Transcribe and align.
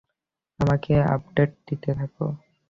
আমাকে 0.59 0.93
আপডেট 1.13 1.51
দিতে 1.67 1.89
থেকো। 1.99 2.25